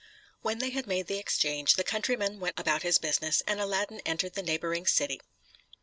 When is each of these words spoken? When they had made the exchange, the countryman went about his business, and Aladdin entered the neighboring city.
When 0.41 0.57
they 0.57 0.71
had 0.71 0.87
made 0.87 1.05
the 1.05 1.19
exchange, 1.19 1.75
the 1.75 1.83
countryman 1.83 2.39
went 2.39 2.59
about 2.59 2.81
his 2.81 2.97
business, 2.97 3.43
and 3.45 3.61
Aladdin 3.61 4.01
entered 4.03 4.33
the 4.33 4.41
neighboring 4.41 4.87
city. 4.87 5.21